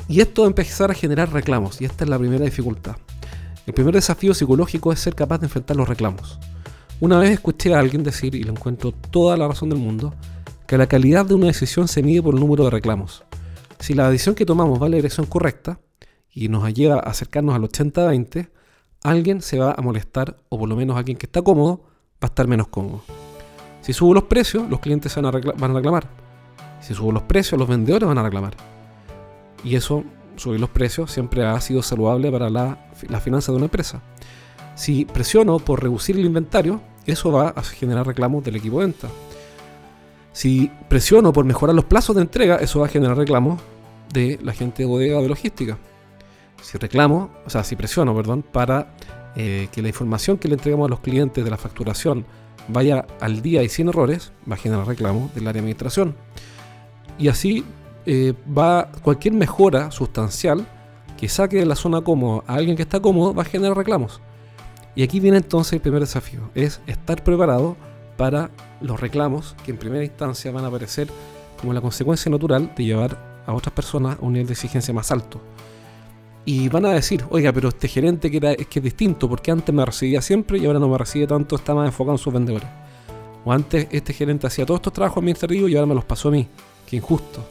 Y 0.09 0.21
esto 0.21 0.43
va 0.43 0.49
a 0.49 0.51
empezar 0.51 0.91
a 0.91 0.95
generar 0.95 1.33
reclamos 1.33 1.81
y 1.81 1.85
esta 1.85 2.05
es 2.05 2.11
la 2.11 2.19
primera 2.19 2.45
dificultad. 2.45 2.97
El 3.67 3.75
primer 3.75 3.95
desafío 3.95 4.35
psicológico 4.35 4.93
es 4.93 5.01
ser 5.01 5.15
capaz 5.15 5.39
de 5.39 5.47
enfrentar 5.47 5.77
los 5.77 5.89
reclamos. 5.89 6.39
Una 7.01 7.19
vez 7.19 7.31
escuché 7.31 7.75
a 7.75 7.79
alguien 7.79 8.03
decir, 8.03 8.35
y 8.35 8.43
le 8.43 8.51
encuentro 8.51 8.93
toda 8.93 9.37
la 9.37 9.49
razón 9.49 9.71
del 9.71 9.79
mundo, 9.79 10.15
que 10.67 10.79
la 10.79 10.87
calidad 10.87 11.27
de 11.27 11.35
una 11.35 11.47
decisión 11.47 11.89
se 11.89 12.03
mide 12.03 12.23
por 12.23 12.35
el 12.35 12.41
número 12.41 12.65
de 12.65 12.71
reclamos. 12.71 13.25
Si 13.81 13.95
la 13.95 14.11
decisión 14.11 14.35
que 14.35 14.47
tomamos 14.47 14.81
va 14.81 14.87
en 14.87 14.93
la 14.93 14.97
dirección 14.97 15.27
correcta 15.27 15.81
y 16.31 16.49
nos 16.49 16.65
ayuda 16.65 16.97
a 16.97 17.11
acercarnos 17.11 17.55
al 17.55 17.63
80-20, 17.63 18.49
alguien 19.05 19.43
se 19.43 19.59
va 19.59 19.73
a 19.77 19.83
molestar, 19.83 20.37
o 20.49 20.59
por 20.59 20.69
lo 20.69 20.75
menos 20.75 20.97
alguien 20.97 21.17
que 21.17 21.27
está 21.27 21.43
cómodo 21.43 21.83
va 22.15 22.23
a 22.23 22.27
estar 22.27 22.49
menos 22.49 22.67
cómodo. 22.69 23.03
Si 23.83 23.93
subo 23.93 24.15
los 24.15 24.25
precios, 24.25 24.69
los 24.69 24.81
clientes 24.81 25.15
van 25.15 25.27
a, 25.27 25.31
reclamar. 25.31 26.09
Si 26.81 26.95
subo 26.95 27.13
los 27.13 27.23
precios, 27.23 27.59
los 27.59 27.69
vendedores 27.69 28.09
van 28.09 28.19
a 28.19 28.23
reclamar. 28.23 28.55
Y 29.63 29.77
eso 29.77 30.03
subir 30.37 30.59
los 30.59 30.71
precios 30.71 31.13
siempre 31.13 31.45
ha 31.45 31.61
sido 31.61 31.83
saludable 31.83 32.33
para 32.33 32.51
la, 32.51 32.89
la 33.09 33.21
finanza 33.21 33.53
de 33.53 33.57
una 33.57 33.67
empresa. 33.67 34.03
Si 34.75 35.05
presiono 35.05 35.59
por 35.59 35.83
reducir 35.83 36.19
el 36.19 36.25
inventario, 36.25 36.81
eso 37.07 37.31
va 37.31 37.51
a 37.51 37.63
generar 37.63 38.07
reclamos 38.07 38.43
del 38.43 38.57
equipo 38.57 38.81
de 38.81 38.87
venta. 38.87 39.09
Si 40.33 40.71
presiono 40.89 41.33
por 41.33 41.45
mejorar 41.45 41.77
los 41.77 41.85
plazos 41.85 42.17
de 42.17 42.23
entrega, 42.23 42.57
eso 42.57 42.81
va 42.81 42.87
a 42.87 42.89
generar 42.89 43.19
reclamos 43.19 43.61
de 44.13 44.39
la 44.43 44.55
gente 44.55 44.83
de 44.83 44.89
bodega 44.89 45.21
de 45.21 45.29
logística. 45.29 45.79
Si 46.65 46.79
reclamo, 46.79 47.31
o 47.45 47.51
sea, 47.51 47.63
si 47.63 47.77
presiono, 47.77 48.15
perdón, 48.17 48.43
para 48.43 48.95
eh, 49.37 49.69
que 49.71 49.83
la 49.83 49.89
información 49.89 50.39
que 50.39 50.49
le 50.49 50.55
entregamos 50.55 50.87
a 50.87 50.89
los 50.89 51.01
clientes 51.01 51.45
de 51.45 51.51
la 51.51 51.59
facturación 51.59 52.25
vaya 52.69 53.05
al 53.21 53.43
día 53.43 53.63
y 53.63 53.69
sin 53.69 53.89
errores, 53.89 54.33
va 54.51 54.55
a 54.55 54.59
generar 54.59 54.87
reclamos 54.87 55.35
del 55.35 55.47
área 55.47 55.53
de 55.53 55.59
administración. 55.59 56.17
Y 57.19 57.29
así 57.29 57.67
eh, 58.07 58.33
va 58.57 58.91
cualquier 59.03 59.35
mejora 59.35 59.91
sustancial 59.91 60.67
que 61.19 61.29
saque 61.29 61.59
de 61.59 61.67
la 61.67 61.77
zona 61.77 62.01
cómoda 62.01 62.45
a 62.47 62.55
alguien 62.55 62.77
que 62.77 62.83
está 62.83 62.99
cómodo 62.99 63.35
va 63.35 63.43
a 63.43 63.47
generar 63.47 63.77
reclamos. 63.77 64.23
Y 64.95 65.03
aquí 65.03 65.21
viene 65.21 65.37
entonces 65.37 65.75
el 65.75 65.81
primer 65.83 66.01
desafío, 66.01 66.51
es 66.55 66.81
estar 66.87 67.23
preparado 67.23 67.77
para 68.17 68.51
los 68.81 68.99
reclamos 68.99 69.55
que 69.67 69.73
en 69.73 69.77
primera 69.77 70.03
instancia 70.03 70.51
van 70.51 70.65
a 70.65 70.69
aparecer 70.69 71.09
como 71.61 71.75
la 71.75 71.83
consecuencia 71.83 72.31
natural 72.31 72.73
de 72.75 72.85
llevar 72.85 73.43
a 73.47 73.53
otras 73.53 73.75
personas 73.75 74.17
a 74.19 74.25
un 74.25 74.33
nivel 74.33 74.47
de 74.47 74.55
exigencia 74.55 74.95
más 74.95 75.13
alto. 75.13 75.43
Y 76.47 76.69
van 76.69 76.85
a 76.85 76.91
decir, 76.91 77.25
oiga, 77.31 77.53
pero 77.53 77.69
este 77.71 77.89
gerente 77.89 78.31
que 78.31 78.37
era, 78.37 78.53
es 78.53 78.67
que 78.67 78.79
es 78.79 78.83
distinto, 78.83 79.29
porque 79.29 79.51
antes 79.51 79.75
me 79.75 79.85
recibía 79.85 80.21
siempre 80.21 80.59
y 80.59 80.67
ahora 80.67 80.79
no 80.79 80.89
me 80.89 80.99
recibe 80.99 81.27
tanto, 81.27 81.57
está 81.57 81.75
más 81.75 81.87
enfocado 81.87 82.15
en 82.15 82.19
sus 82.19 82.33
vendedores. 82.33 82.69
O 83.45 83.53
antes 83.53 83.89
este 83.91 84.13
gerente 84.13 84.47
hacía 84.47 84.67
todos 84.67 84.79
estos 84.79 84.93
trabajos 84.93 85.19
administrativos 85.19 85.71
y 85.71 85.77
ahora 85.77 85.87
me 85.87 85.95
los 85.95 86.05
pasó 86.05 86.29
a 86.29 86.33
mí. 86.33 86.49
Qué 86.87 86.97
injusto. 86.97 87.45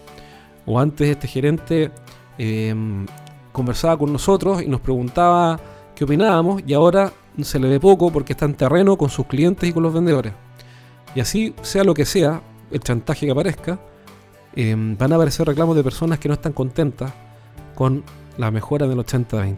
O 0.66 0.80
antes 0.80 1.08
este 1.10 1.28
gerente 1.28 1.92
em, 2.38 3.06
conversaba 3.52 3.98
con 3.98 4.12
nosotros 4.12 4.62
y 4.62 4.68
nos 4.68 4.82
preguntaba 4.82 5.60
qué 5.96 6.04
opinábamos 6.04 6.64
y 6.66 6.74
ahora 6.74 7.12
se 7.42 7.60
le 7.60 7.68
ve 7.68 7.80
poco 7.80 8.12
porque 8.12 8.34
está 8.34 8.46
en 8.46 8.56
terreno 8.56 8.98
con 8.98 9.10
sus 9.10 9.26
clientes 9.26 9.70
y 9.70 9.74
con 9.74 9.84
los 9.84 9.94
vendedores. 9.94 10.34
Y 11.16 11.20
así, 11.20 11.54
sea 11.62 11.84
lo 11.84 11.94
que 11.94 12.06
sea, 12.06 12.42
el 12.72 12.80
chantaje 12.80 13.26
que 13.26 13.32
aparezca, 13.32 13.80
em, 14.56 14.98
van 14.98 15.12
a 15.14 15.16
aparecer 15.16 15.48
reclamos 15.48 15.76
de 15.76 15.84
personas 15.84 16.18
que 16.20 16.28
no 16.28 16.34
están 16.34 16.54
contentas 16.54 17.12
con 17.76 18.04
la 18.38 18.52
mejora 18.52 18.88
del 18.88 18.98
80-20. 19.00 19.58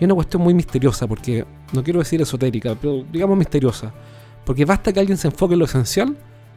Y 0.00 0.04
una 0.04 0.14
cuestión 0.14 0.42
muy 0.42 0.54
misteriosa, 0.54 1.06
porque 1.06 1.44
no 1.72 1.82
quiero 1.84 2.00
decir 2.00 2.20
esotérica, 2.20 2.74
pero 2.74 3.04
digamos 3.10 3.38
misteriosa. 3.38 3.92
Porque 4.44 4.64
basta 4.64 4.92
que 4.92 5.00
alguien 5.00 5.16
se 5.16 5.28
enfoque 5.28 5.54
en 5.54 5.60
lo 5.60 5.64
esencial 5.64 6.16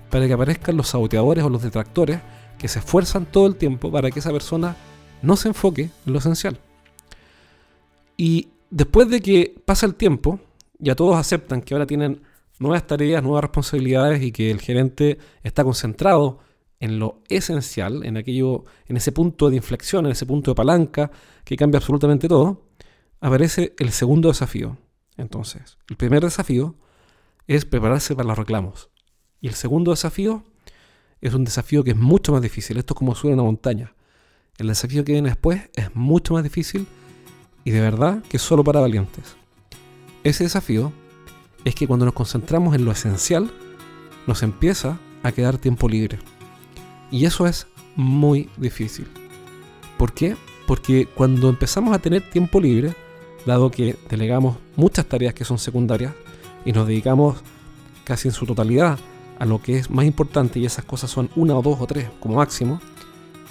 para 0.10 0.28
que 0.28 0.34
aparezcan 0.34 0.76
los 0.76 0.90
saboteadores 0.90 1.44
o 1.44 1.50
los 1.50 1.62
detractores 1.62 2.20
que 2.58 2.68
se 2.68 2.80
esfuerzan 2.80 3.26
todo 3.26 3.48
el 3.48 3.56
tiempo 3.56 3.92
para 3.92 4.10
que 4.10 4.20
esa 4.20 4.32
persona 4.32 4.76
no 5.22 5.36
se 5.36 5.50
enfoque 5.50 5.90
en 6.06 6.14
lo 6.14 6.20
esencial. 6.20 6.60
Y 8.18 8.50
después 8.70 9.10
de 9.10 9.22
que 9.22 9.56
pasa 9.66 9.86
el 9.86 9.96
tiempo, 9.96 10.40
ya 10.80 10.96
todos 10.96 11.16
aceptan 11.16 11.62
que 11.62 11.74
ahora 11.74 11.86
tienen 11.86 12.22
nuevas 12.60 12.86
tareas, 12.88 13.22
nuevas 13.22 13.44
responsabilidades 13.44 14.24
y 14.24 14.32
que 14.32 14.50
el 14.50 14.60
gerente 14.60 15.20
está 15.44 15.64
concentrado 15.64 16.40
en 16.80 17.00
lo 17.00 17.22
esencial, 17.30 18.06
en 18.06 18.18
aquello, 18.18 18.64
en 18.88 18.98
ese 18.98 19.12
punto 19.12 19.50
de 19.50 19.56
inflexión, 19.56 20.06
en 20.06 20.12
ese 20.12 20.26
punto 20.26 20.52
de 20.52 20.56
palanca 20.56 21.12
que 21.44 21.56
cambia 21.56 21.80
absolutamente 21.80 22.28
todo, 22.28 22.68
aparece 23.20 23.74
el 23.80 23.92
segundo 23.92 24.30
desafío. 24.30 24.78
Entonces, 25.18 25.78
el 25.90 25.98
primer 25.98 26.24
desafío 26.24 26.76
es 27.48 27.66
prepararse 27.66 28.16
para 28.16 28.28
los 28.28 28.38
reclamos. 28.38 28.90
Y 29.42 29.48
el 29.48 29.56
segundo 29.56 29.92
desafío 29.92 30.44
es 31.22 31.34
un 31.34 31.44
desafío 31.46 31.84
que 31.84 31.92
es 31.92 31.98
mucho 31.98 32.32
más 32.32 32.42
difícil. 32.42 32.78
Esto 32.78 32.94
es 32.94 32.98
como 32.98 33.16
subir 33.16 33.34
una 33.34 33.44
montaña. 33.44 33.94
El 34.58 34.68
desafío 34.68 35.04
que 35.04 35.14
viene 35.14 35.30
después 35.30 35.70
es 35.76 35.96
mucho 35.96 36.34
más 36.34 36.44
difícil 36.44 36.88
y 37.64 37.72
de 37.72 37.82
verdad 37.82 38.24
que 38.30 38.40
solo 38.40 38.64
para 38.64 38.80
valientes. 38.80 39.36
Ese 40.24 40.44
desafío 40.44 40.92
es 41.66 41.76
que 41.76 41.88
cuando 41.88 42.06
nos 42.06 42.14
concentramos 42.14 42.76
en 42.76 42.86
lo 42.86 42.92
esencial, 42.92 43.52
nos 44.26 44.44
empieza 44.44 45.00
a 45.24 45.32
quedar 45.32 45.58
tiempo 45.58 45.88
libre. 45.90 46.20
Y 47.12 47.26
eso 47.26 47.48
es 47.48 47.68
muy 47.96 48.50
difícil. 48.58 49.08
¿Por 49.98 50.14
qué? 50.14 50.36
Porque 50.66 51.06
cuando 51.06 51.50
empezamos 51.50 51.96
a 51.96 52.00
tener 52.00 52.30
tiempo 52.30 52.60
libre, 52.60 52.94
dado 53.46 53.72
que 53.72 53.96
delegamos 54.10 54.58
muchas 54.76 55.06
tareas 55.06 55.34
que 55.34 55.46
son 55.46 55.58
secundarias 55.58 56.14
y 56.66 56.74
nos 56.74 56.88
dedicamos 56.88 57.38
casi 58.04 58.28
en 58.28 58.34
su 58.34 58.46
totalidad 58.46 59.00
a 59.40 59.46
lo 59.46 59.62
que 59.62 59.78
es 59.78 59.90
más 59.90 60.06
importante 60.06 60.60
y 60.60 60.66
esas 60.66 60.86
cosas 60.86 61.10
son 61.12 61.30
una 61.36 61.56
o 61.56 61.62
dos 61.62 61.80
o 61.80 61.88
tres 61.88 62.08
como 62.20 62.36
máximo, 62.36 62.82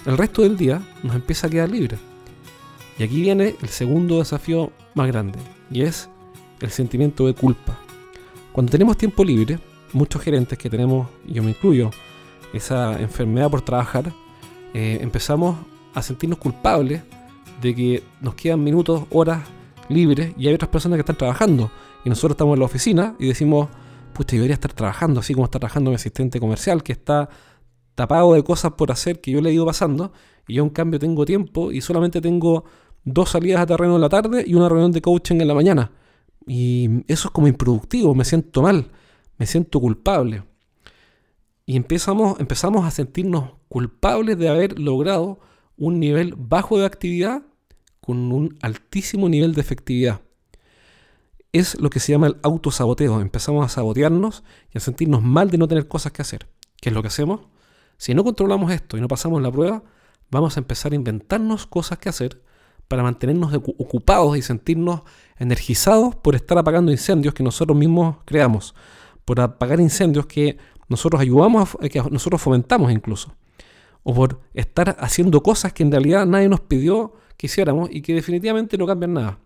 el 0.05 0.17
resto 0.17 0.41
del 0.41 0.57
día 0.57 0.81
nos 1.03 1.15
empieza 1.15 1.47
a 1.47 1.49
quedar 1.49 1.69
libre. 1.69 1.97
Y 2.97 3.03
aquí 3.03 3.21
viene 3.21 3.55
el 3.61 3.69
segundo 3.69 4.19
desafío 4.19 4.71
más 4.95 5.07
grande, 5.07 5.39
y 5.71 5.81
es 5.81 6.09
el 6.61 6.71
sentimiento 6.71 7.27
de 7.27 7.33
culpa. 7.33 7.77
Cuando 8.51 8.71
tenemos 8.71 8.97
tiempo 8.97 9.23
libre, 9.23 9.59
muchos 9.93 10.21
gerentes 10.21 10.57
que 10.57 10.69
tenemos, 10.69 11.07
yo 11.27 11.43
me 11.43 11.51
incluyo, 11.51 11.91
esa 12.53 12.99
enfermedad 12.99 13.49
por 13.49 13.61
trabajar, 13.61 14.13
eh, 14.73 14.99
empezamos 15.01 15.57
a 15.93 16.01
sentirnos 16.01 16.39
culpables 16.39 17.01
de 17.61 17.75
que 17.75 18.03
nos 18.21 18.35
quedan 18.35 18.63
minutos, 18.63 19.03
horas 19.11 19.43
libres 19.89 20.33
y 20.37 20.47
hay 20.47 20.53
otras 20.53 20.69
personas 20.69 20.97
que 20.97 21.01
están 21.01 21.17
trabajando 21.17 21.71
y 22.03 22.09
nosotros 22.09 22.31
estamos 22.31 22.53
en 22.53 22.59
la 22.59 22.65
oficina 22.65 23.15
y 23.19 23.27
decimos, 23.27 23.69
pucha, 24.13 24.35
yo 24.35 24.41
debería 24.41 24.55
estar 24.55 24.73
trabajando 24.73 25.19
así 25.19 25.33
como 25.33 25.45
está 25.45 25.59
trabajando 25.59 25.89
mi 25.89 25.95
asistente 25.95 26.39
comercial 26.39 26.83
que 26.83 26.91
está 26.91 27.29
tapado 27.95 28.33
de 28.33 28.43
cosas 28.43 28.73
por 28.73 28.91
hacer 28.91 29.21
que 29.21 29.31
yo 29.31 29.41
le 29.41 29.49
he 29.49 29.53
ido 29.53 29.65
pasando 29.65 30.11
y 30.47 30.55
yo 30.55 30.63
en 30.63 30.69
cambio 30.69 30.99
tengo 30.99 31.25
tiempo 31.25 31.71
y 31.71 31.81
solamente 31.81 32.21
tengo 32.21 32.65
dos 33.03 33.29
salidas 33.29 33.61
a 33.61 33.65
terreno 33.65 33.95
en 33.95 34.01
la 34.01 34.09
tarde 34.09 34.43
y 34.45 34.53
una 34.53 34.69
reunión 34.69 34.91
de 34.91 35.01
coaching 35.01 35.41
en 35.41 35.47
la 35.47 35.53
mañana. 35.53 35.91
Y 36.45 37.03
eso 37.07 37.27
es 37.27 37.31
como 37.31 37.47
improductivo, 37.47 38.13
me 38.13 38.23
siento 38.23 38.61
mal, 38.61 38.91
me 39.37 39.45
siento 39.45 39.79
culpable. 39.79 40.43
Y 41.69 41.75
empezamos, 41.75 42.39
empezamos 42.39 42.85
a 42.85 42.91
sentirnos 42.91 43.51
culpables 43.67 44.37
de 44.37 44.47
haber 44.47 44.79
logrado 44.79 45.41
un 45.75 45.99
nivel 45.99 46.33
bajo 46.37 46.79
de 46.79 46.85
actividad 46.85 47.43
con 47.99 48.31
un 48.31 48.57
altísimo 48.61 49.27
nivel 49.27 49.53
de 49.53 49.59
efectividad. 49.59 50.21
Es 51.51 51.77
lo 51.77 51.89
que 51.89 51.99
se 51.99 52.13
llama 52.13 52.27
el 52.27 52.37
autosaboteo. 52.41 53.19
Empezamos 53.19 53.65
a 53.65 53.69
sabotearnos 53.69 54.45
y 54.73 54.77
a 54.77 54.81
sentirnos 54.81 55.21
mal 55.21 55.49
de 55.49 55.57
no 55.57 55.67
tener 55.67 55.89
cosas 55.89 56.13
que 56.13 56.21
hacer. 56.21 56.47
¿Qué 56.79 56.87
es 56.87 56.95
lo 56.95 57.01
que 57.01 57.09
hacemos? 57.09 57.41
Si 57.97 58.13
no 58.13 58.23
controlamos 58.23 58.71
esto 58.71 58.95
y 58.95 59.01
no 59.01 59.09
pasamos 59.09 59.41
la 59.41 59.51
prueba, 59.51 59.83
vamos 60.31 60.55
a 60.55 60.61
empezar 60.61 60.93
a 60.93 60.95
inventarnos 60.95 61.67
cosas 61.67 61.97
que 61.97 62.07
hacer 62.07 62.41
para 62.87 63.03
mantenernos 63.03 63.53
ocupados 63.53 64.37
y 64.37 64.41
sentirnos 64.41 65.01
energizados 65.37 66.15
por 66.15 66.35
estar 66.35 66.57
apagando 66.57 66.93
incendios 66.93 67.33
que 67.33 67.43
nosotros 67.43 67.77
mismos 67.77 68.19
creamos, 68.23 68.73
por 69.27 69.41
apagar 69.41 69.81
incendios 69.81 70.25
que 70.25 70.57
nosotros 70.87 71.21
ayudamos, 71.21 71.75
a, 71.81 71.89
que 71.89 72.01
nosotros 72.09 72.41
fomentamos 72.41 72.93
incluso, 72.93 73.35
o 74.03 74.13
por 74.13 74.39
estar 74.53 74.95
haciendo 75.01 75.43
cosas 75.43 75.73
que 75.73 75.83
en 75.83 75.91
realidad 75.91 76.25
nadie 76.25 76.47
nos 76.47 76.61
pidió 76.61 77.11
que 77.35 77.47
hiciéramos 77.47 77.89
y 77.91 78.01
que 78.01 78.13
definitivamente 78.13 78.77
no 78.77 78.87
cambian 78.87 79.13
nada. 79.15 79.39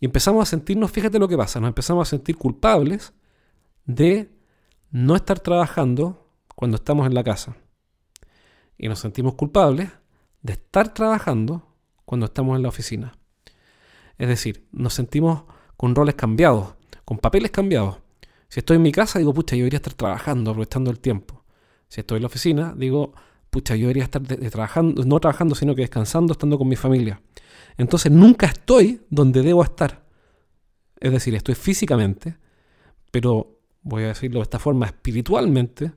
Y 0.00 0.06
empezamos 0.06 0.42
a 0.42 0.46
sentirnos, 0.46 0.90
fíjate 0.90 1.18
lo 1.18 1.28
que 1.28 1.36
pasa, 1.36 1.60
nos 1.60 1.68
empezamos 1.68 2.08
a 2.08 2.10
sentir 2.10 2.38
culpables 2.38 3.12
de 3.84 4.30
no 4.90 5.16
estar 5.16 5.38
trabajando 5.38 6.26
cuando 6.56 6.76
estamos 6.76 7.06
en 7.06 7.12
la 7.12 7.22
casa. 7.22 7.58
Y 8.78 8.88
nos 8.88 9.00
sentimos 9.00 9.34
culpables 9.34 9.90
de 10.40 10.54
estar 10.54 10.94
trabajando 10.94 11.76
cuando 12.06 12.24
estamos 12.24 12.56
en 12.56 12.62
la 12.62 12.70
oficina. 12.70 13.18
Es 14.16 14.28
decir, 14.28 14.66
nos 14.72 14.94
sentimos 14.94 15.44
con 15.76 15.94
roles 15.94 16.14
cambiados, 16.14 16.74
con 17.04 17.18
papeles 17.18 17.50
cambiados. 17.50 17.98
Si 18.50 18.58
estoy 18.58 18.76
en 18.76 18.82
mi 18.82 18.90
casa, 18.90 19.20
digo, 19.20 19.32
pucha, 19.32 19.54
yo 19.54 19.60
debería 19.60 19.76
estar 19.76 19.94
trabajando, 19.94 20.50
aprovechando 20.50 20.90
el 20.90 20.98
tiempo. 20.98 21.44
Si 21.88 22.00
estoy 22.00 22.16
en 22.16 22.22
la 22.22 22.26
oficina, 22.26 22.74
digo, 22.76 23.14
pucha, 23.48 23.76
yo 23.76 23.82
debería 23.82 24.02
estar 24.02 24.22
trabajando, 24.22 25.04
no 25.04 25.20
trabajando, 25.20 25.54
sino 25.54 25.76
que 25.76 25.82
descansando, 25.82 26.32
estando 26.32 26.58
con 26.58 26.66
mi 26.66 26.74
familia. 26.74 27.22
Entonces 27.76 28.10
nunca 28.10 28.46
estoy 28.46 29.02
donde 29.08 29.42
debo 29.42 29.62
estar. 29.62 30.04
Es 30.98 31.12
decir, 31.12 31.32
estoy 31.36 31.54
físicamente, 31.54 32.38
pero 33.12 33.60
voy 33.82 34.02
a 34.02 34.08
decirlo 34.08 34.40
de 34.40 34.44
esta 34.44 34.58
forma, 34.58 34.86
espiritualmente, 34.86 35.92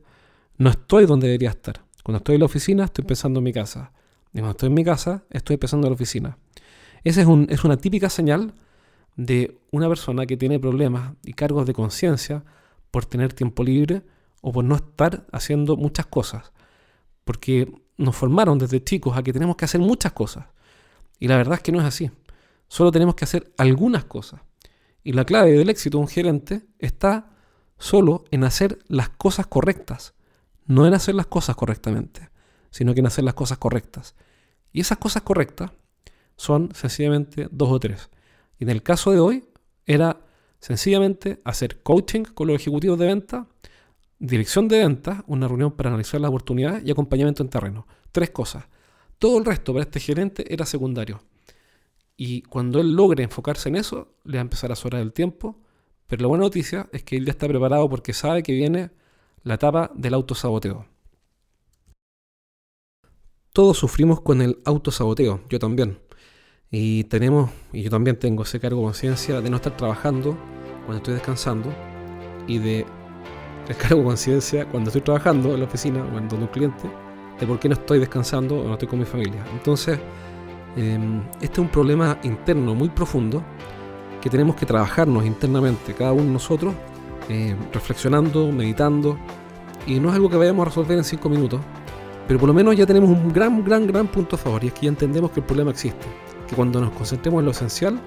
no 0.57 0.69
estoy 0.69 1.07
donde 1.07 1.27
debería 1.27 1.49
estar. 1.49 1.83
Cuando 2.03 2.17
estoy 2.17 2.35
en 2.35 2.41
la 2.41 2.45
oficina, 2.45 2.83
estoy 2.83 3.03
pensando 3.03 3.39
en 3.39 3.45
mi 3.45 3.51
casa. 3.51 3.93
Y 4.31 4.37
cuando 4.37 4.51
estoy 4.51 4.67
en 4.67 4.75
mi 4.75 4.83
casa, 4.83 5.23
estoy 5.31 5.55
empezando 5.55 5.87
en 5.87 5.91
la 5.91 5.95
oficina. 5.95 6.37
Esa 7.03 7.21
es, 7.21 7.27
es 7.49 7.63
una 7.63 7.77
típica 7.77 8.11
señal 8.11 8.53
de 9.15 9.57
una 9.71 9.87
persona 9.87 10.25
que 10.25 10.37
tiene 10.37 10.59
problemas 10.59 11.13
y 11.23 11.33
cargos 11.33 11.65
de 11.65 11.73
conciencia 11.73 12.43
por 12.91 13.05
tener 13.05 13.33
tiempo 13.33 13.63
libre 13.63 14.03
o 14.41 14.51
por 14.51 14.65
no 14.65 14.75
estar 14.75 15.25
haciendo 15.31 15.77
muchas 15.77 16.05
cosas. 16.05 16.51
Porque 17.23 17.71
nos 17.97 18.15
formaron 18.15 18.57
desde 18.57 18.83
chicos 18.83 19.17
a 19.17 19.23
que 19.23 19.33
tenemos 19.33 19.55
que 19.55 19.65
hacer 19.65 19.81
muchas 19.81 20.13
cosas. 20.13 20.45
Y 21.19 21.27
la 21.27 21.37
verdad 21.37 21.55
es 21.55 21.61
que 21.61 21.71
no 21.71 21.79
es 21.79 21.85
así. 21.85 22.11
Solo 22.67 22.91
tenemos 22.91 23.15
que 23.15 23.25
hacer 23.25 23.53
algunas 23.57 24.05
cosas. 24.05 24.41
Y 25.03 25.13
la 25.13 25.25
clave 25.25 25.51
del 25.51 25.69
éxito 25.69 25.97
de 25.97 26.01
un 26.01 26.07
gerente 26.07 26.65
está 26.79 27.29
solo 27.77 28.25
en 28.31 28.43
hacer 28.43 28.79
las 28.87 29.09
cosas 29.09 29.47
correctas, 29.47 30.13
no 30.65 30.85
en 30.85 30.93
hacer 30.93 31.15
las 31.15 31.27
cosas 31.27 31.55
correctamente 31.55 32.33
sino 32.73 32.95
que 32.95 33.01
en 33.01 33.05
hacer 33.05 33.23
las 33.23 33.35
cosas 33.35 33.59
correctas. 33.59 34.15
Y 34.73 34.81
esas 34.81 34.97
cosas 34.97 35.21
correctas 35.21 35.71
son 36.35 36.73
sencillamente 36.73 37.47
dos 37.51 37.69
o 37.69 37.79
tres. 37.79 38.09
Y 38.59 38.63
en 38.63 38.69
el 38.69 38.83
caso 38.83 39.11
de 39.11 39.19
hoy 39.19 39.45
era 39.85 40.21
sencillamente 40.59 41.41
hacer 41.43 41.81
coaching 41.81 42.23
con 42.23 42.47
los 42.47 42.55
ejecutivos 42.55 42.97
de 42.97 43.07
venta, 43.07 43.47
dirección 44.19 44.67
de 44.67 44.79
venta, 44.79 45.23
una 45.27 45.47
reunión 45.47 45.71
para 45.71 45.89
analizar 45.89 46.21
las 46.21 46.29
oportunidades 46.29 46.83
y 46.85 46.91
acompañamiento 46.91 47.43
en 47.43 47.49
terreno. 47.49 47.87
Tres 48.11 48.29
cosas. 48.29 48.65
Todo 49.19 49.37
el 49.37 49.45
resto 49.45 49.73
para 49.73 49.83
este 49.83 49.99
gerente 49.99 50.53
era 50.53 50.65
secundario. 50.65 51.21
Y 52.15 52.43
cuando 52.43 52.79
él 52.79 52.93
logre 52.93 53.23
enfocarse 53.23 53.69
en 53.69 53.75
eso, 53.75 54.13
le 54.23 54.37
va 54.37 54.41
a 54.41 54.43
empezar 54.43 54.71
a 54.71 54.75
sobrar 54.75 55.01
el 55.01 55.13
tiempo. 55.13 55.59
Pero 56.07 56.21
la 56.21 56.27
buena 56.27 56.43
noticia 56.43 56.87
es 56.91 57.03
que 57.03 57.17
él 57.17 57.25
ya 57.25 57.31
está 57.31 57.47
preparado 57.47 57.89
porque 57.89 58.13
sabe 58.13 58.43
que 58.43 58.53
viene 58.53 58.91
la 59.43 59.55
etapa 59.55 59.91
del 59.95 60.13
autosaboteo. 60.13 60.85
Todos 63.51 63.77
sufrimos 63.77 64.21
con 64.21 64.41
el 64.41 64.59
autosaboteo, 64.65 65.41
yo 65.49 65.59
también. 65.59 65.99
Y 66.75 67.03
tenemos, 67.03 67.51
y 67.71 67.83
yo 67.83 67.91
también 67.91 68.17
tengo 68.17 68.41
ese 68.41 68.59
cargo 68.59 68.79
de 68.79 68.85
conciencia 68.85 69.39
de 69.41 69.47
no 69.51 69.57
estar 69.57 69.77
trabajando 69.77 70.35
cuando 70.85 70.97
estoy 70.97 71.13
descansando 71.13 71.71
y 72.47 72.57
de 72.57 72.83
el 73.67 73.75
cargo 73.77 73.99
de 73.99 74.05
conciencia 74.05 74.65
cuando 74.65 74.89
estoy 74.89 75.03
trabajando 75.03 75.53
en 75.53 75.59
la 75.59 75.67
oficina 75.67 76.03
o 76.03 76.17
en 76.17 76.27
donde 76.27 76.45
un 76.45 76.51
cliente 76.51 76.89
de 77.39 77.45
por 77.45 77.59
qué 77.59 77.69
no 77.69 77.75
estoy 77.75 77.99
descansando 77.99 78.59
o 78.59 78.63
no 78.63 78.73
estoy 78.73 78.87
con 78.87 78.97
mi 78.97 79.05
familia. 79.05 79.45
Entonces, 79.53 79.99
em, 80.75 81.21
este 81.41 81.53
es 81.53 81.59
un 81.59 81.67
problema 81.67 82.17
interno 82.23 82.73
muy 82.73 82.89
profundo 82.89 83.43
que 84.19 84.31
tenemos 84.31 84.55
que 84.55 84.65
trabajarnos 84.65 85.27
internamente, 85.27 85.93
cada 85.93 86.11
uno 86.11 86.23
de 86.23 86.31
nosotros, 86.31 86.73
eh, 87.29 87.55
reflexionando, 87.71 88.51
meditando, 88.51 89.15
y 89.85 89.99
no 89.99 90.09
es 90.09 90.15
algo 90.15 90.27
que 90.27 90.37
vayamos 90.37 90.63
a 90.63 90.69
resolver 90.69 90.97
en 90.97 91.03
cinco 91.03 91.29
minutos, 91.29 91.61
pero 92.27 92.39
por 92.39 92.47
lo 92.47 92.53
menos 92.55 92.75
ya 92.75 92.87
tenemos 92.87 93.11
un 93.11 93.31
gran, 93.31 93.63
gran, 93.63 93.85
gran 93.85 94.07
punto 94.07 94.37
a 94.37 94.39
favor 94.39 94.63
y 94.63 94.67
es 94.67 94.73
que 94.73 94.87
ya 94.87 94.89
entendemos 94.89 95.29
que 95.29 95.39
el 95.39 95.45
problema 95.45 95.69
existe. 95.69 96.32
Cuando 96.55 96.81
nos 96.81 96.91
concentremos 96.91 97.39
en 97.39 97.45
lo 97.45 97.51
esencial, 97.51 97.99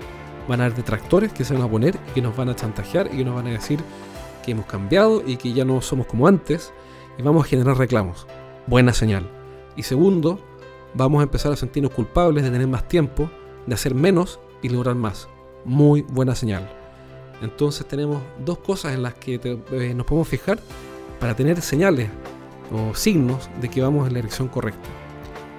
van 0.48 0.60
a 0.60 0.66
haber 0.66 0.76
detractores 0.76 1.32
que 1.32 1.44
se 1.44 1.54
van 1.54 1.62
a 1.62 1.68
poner 1.68 1.98
y 2.10 2.14
que 2.14 2.22
nos 2.22 2.36
van 2.36 2.48
a 2.48 2.56
chantajear 2.56 3.08
y 3.12 3.18
que 3.18 3.24
nos 3.24 3.34
van 3.34 3.46
a 3.48 3.50
decir 3.50 3.80
que 4.44 4.52
hemos 4.52 4.66
cambiado 4.66 5.22
y 5.26 5.36
que 5.36 5.52
ya 5.52 5.64
no 5.64 5.80
somos 5.80 6.06
como 6.06 6.28
antes 6.28 6.72
y 7.18 7.22
vamos 7.22 7.44
a 7.44 7.48
generar 7.48 7.76
reclamos. 7.76 8.26
Buena 8.66 8.92
señal. 8.92 9.28
Y 9.76 9.82
segundo, 9.82 10.40
vamos 10.94 11.20
a 11.20 11.24
empezar 11.24 11.52
a 11.52 11.56
sentirnos 11.56 11.92
culpables 11.92 12.44
de 12.44 12.50
tener 12.50 12.68
más 12.68 12.86
tiempo, 12.88 13.30
de 13.66 13.74
hacer 13.74 13.94
menos 13.94 14.40
y 14.62 14.68
lograr 14.68 14.94
más. 14.94 15.28
Muy 15.64 16.02
buena 16.02 16.34
señal. 16.34 16.70
Entonces 17.42 17.86
tenemos 17.86 18.22
dos 18.44 18.58
cosas 18.58 18.94
en 18.94 19.02
las 19.02 19.14
que 19.14 19.40
eh, 19.44 19.94
nos 19.94 20.06
podemos 20.06 20.28
fijar 20.28 20.58
para 21.20 21.34
tener 21.34 21.60
señales 21.60 22.08
o 22.72 22.94
signos 22.94 23.50
de 23.60 23.68
que 23.68 23.82
vamos 23.82 24.06
en 24.06 24.14
la 24.14 24.18
dirección 24.18 24.48
correcta. 24.48 24.88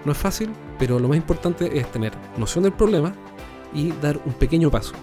No 0.05 0.11
es 0.11 0.17
fácil, 0.17 0.49
pero 0.79 0.99
lo 0.99 1.07
más 1.07 1.17
importante 1.17 1.77
es 1.77 1.91
tener 1.91 2.13
noción 2.37 2.63
del 2.63 2.73
problema 2.73 3.13
y 3.73 3.91
dar 3.91 4.19
un 4.25 4.33
pequeño 4.33 4.71
paso. 4.71 4.93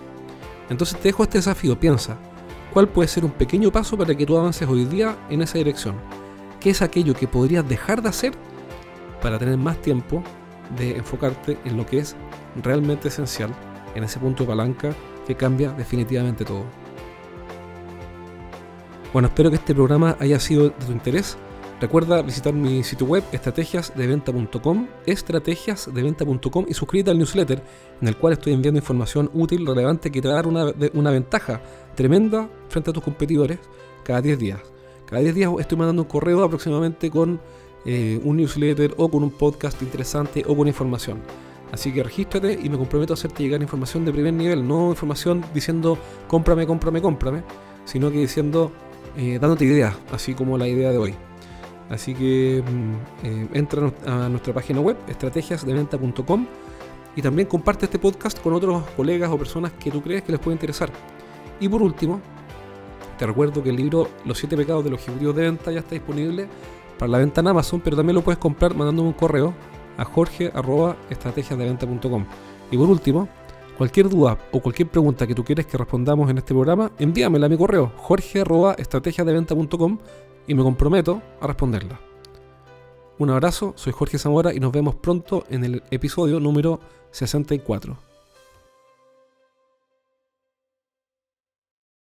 Entonces 0.68 0.98
te 0.98 1.08
dejo 1.08 1.22
este 1.22 1.38
desafío, 1.38 1.78
piensa, 1.78 2.16
¿cuál 2.72 2.88
puede 2.88 3.08
ser 3.08 3.24
un 3.24 3.32
pequeño 3.32 3.70
paso 3.70 3.96
para 3.96 4.14
que 4.14 4.26
tú 4.26 4.36
avances 4.36 4.68
hoy 4.68 4.84
día 4.84 5.16
en 5.28 5.42
esa 5.42 5.58
dirección? 5.58 5.96
¿Qué 6.60 6.70
es 6.70 6.80
aquello 6.82 7.14
que 7.14 7.28
podrías 7.28 7.68
dejar 7.68 8.00
de 8.02 8.08
hacer 8.08 8.32
para 9.20 9.38
tener 9.38 9.58
más 9.58 9.80
tiempo 9.82 10.22
de 10.78 10.96
enfocarte 10.96 11.58
en 11.64 11.76
lo 11.76 11.84
que 11.84 11.98
es 11.98 12.16
realmente 12.62 13.08
esencial, 13.08 13.54
en 13.94 14.04
ese 14.04 14.18
punto 14.18 14.44
de 14.44 14.48
palanca 14.48 14.94
que 15.26 15.34
cambia 15.34 15.72
definitivamente 15.72 16.44
todo? 16.44 16.64
Bueno, 19.12 19.28
espero 19.28 19.50
que 19.50 19.56
este 19.56 19.74
programa 19.74 20.16
haya 20.18 20.40
sido 20.40 20.64
de 20.64 20.70
tu 20.70 20.90
interés 20.90 21.36
Recuerda 21.84 22.22
visitar 22.22 22.54
mi 22.54 22.82
sitio 22.82 23.06
web 23.06 23.22
estrategiasdeventa.com, 23.30 24.86
estrategiasdeventa.com 25.04 26.64
y 26.66 26.72
suscríbete 26.72 27.10
al 27.10 27.18
newsletter 27.18 27.62
en 28.00 28.08
el 28.08 28.16
cual 28.16 28.32
estoy 28.32 28.54
enviando 28.54 28.78
información 28.78 29.30
útil, 29.34 29.66
relevante 29.66 30.10
que 30.10 30.22
te 30.22 30.28
va 30.28 30.32
a 30.32 30.36
dar 30.42 30.46
una, 30.46 31.10
ventaja 31.10 31.60
tremenda 31.94 32.48
frente 32.70 32.88
a 32.88 32.92
tus 32.94 33.02
competidores 33.02 33.58
cada 34.02 34.22
10 34.22 34.38
días. 34.38 34.60
Cada 35.04 35.20
10 35.20 35.34
días 35.34 35.50
estoy 35.60 35.76
mandando 35.76 36.04
un 36.04 36.08
correo 36.08 36.42
aproximadamente 36.42 37.10
con 37.10 37.38
eh, 37.84 38.18
un 38.24 38.38
newsletter 38.38 38.94
o 38.96 39.10
con 39.10 39.22
un 39.22 39.32
podcast 39.32 39.82
interesante 39.82 40.42
o 40.48 40.56
con 40.56 40.66
información. 40.66 41.18
Así 41.70 41.92
que 41.92 42.02
regístrate 42.02 42.58
y 42.62 42.70
me 42.70 42.78
comprometo 42.78 43.12
a 43.12 43.16
hacerte 43.16 43.42
llegar 43.42 43.60
información 43.60 44.06
de 44.06 44.12
primer 44.12 44.32
nivel, 44.32 44.66
no 44.66 44.88
información 44.88 45.44
diciendo 45.52 45.98
cómprame, 46.28 46.66
cómprame, 46.66 47.02
cómprame, 47.02 47.42
sino 47.84 48.10
que 48.10 48.20
diciendo, 48.20 48.72
eh, 49.18 49.38
dándote 49.38 49.66
ideas, 49.66 49.94
así 50.12 50.32
como 50.32 50.56
la 50.56 50.66
idea 50.66 50.90
de 50.90 50.96
hoy. 50.96 51.14
Así 51.90 52.14
que 52.14 52.62
mm, 52.62 53.26
eh, 53.26 53.48
entra 53.54 53.92
a 54.06 54.28
nuestra 54.28 54.54
página 54.54 54.80
web, 54.80 54.96
estrategiasdeventa.com, 55.08 56.46
y 57.16 57.22
también 57.22 57.48
comparte 57.48 57.86
este 57.86 57.98
podcast 57.98 58.38
con 58.40 58.52
otros 58.54 58.84
colegas 58.96 59.30
o 59.30 59.38
personas 59.38 59.72
que 59.72 59.90
tú 59.90 60.00
crees 60.02 60.22
que 60.22 60.30
les 60.32 60.40
puede 60.40 60.54
interesar. 60.54 60.90
Y 61.60 61.68
por 61.68 61.82
último, 61.82 62.20
te 63.18 63.26
recuerdo 63.26 63.62
que 63.62 63.68
el 63.70 63.76
libro 63.76 64.08
Los 64.24 64.38
siete 64.38 64.56
pecados 64.56 64.82
de 64.84 64.90
los 64.90 65.00
ejecutivos 65.00 65.36
de 65.36 65.42
venta 65.42 65.70
ya 65.70 65.78
está 65.80 65.94
disponible 65.94 66.48
para 66.98 67.12
la 67.12 67.18
venta 67.18 67.40
en 67.40 67.48
Amazon, 67.48 67.80
pero 67.82 67.96
también 67.96 68.14
lo 68.16 68.22
puedes 68.22 68.38
comprar 68.38 68.74
mandándome 68.74 69.08
un 69.08 69.14
correo 69.14 69.52
a 69.96 70.04
jorge.estrategiasdeventa.com. 70.04 72.26
Y 72.70 72.76
por 72.76 72.88
último, 72.88 73.28
cualquier 73.78 74.08
duda 74.08 74.38
o 74.52 74.60
cualquier 74.60 74.88
pregunta 74.88 75.26
que 75.26 75.34
tú 75.34 75.42
quieres 75.44 75.66
que 75.66 75.76
respondamos 75.76 76.30
en 76.30 76.38
este 76.38 76.54
programa, 76.54 76.92
envíamela 76.98 77.46
a 77.46 77.48
mi 77.48 77.56
correo 77.56 77.90
jorge.estrategiasdeventa.com 77.96 79.98
y 80.46 80.54
me 80.54 80.62
comprometo 80.62 81.22
a 81.40 81.46
responderla. 81.46 82.00
Un 83.18 83.30
abrazo, 83.30 83.74
soy 83.76 83.92
Jorge 83.92 84.18
Zamora 84.18 84.52
y 84.52 84.60
nos 84.60 84.72
vemos 84.72 84.96
pronto 84.96 85.44
en 85.48 85.64
el 85.64 85.82
episodio 85.90 86.40
número 86.40 86.80
64. 87.12 88.13